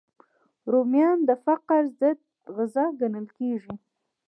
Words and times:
رومیان 0.71 1.17
د 1.29 1.31
فقر 1.45 1.81
ضد 1.99 2.19
غذا 2.55 2.85
ګڼل 2.99 3.27
کېږي 3.37 3.75